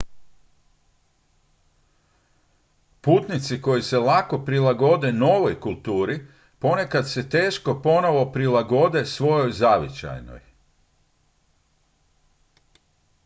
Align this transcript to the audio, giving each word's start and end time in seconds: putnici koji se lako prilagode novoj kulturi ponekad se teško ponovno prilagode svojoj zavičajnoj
putnici 3.01 3.61
koji 3.61 3.81
se 3.81 3.99
lako 3.99 4.39
prilagode 4.45 5.11
novoj 5.11 5.59
kulturi 5.59 6.27
ponekad 6.59 7.09
se 7.09 7.29
teško 7.29 7.81
ponovno 7.83 8.31
prilagode 8.31 9.05
svojoj 9.05 9.51
zavičajnoj 9.51 10.39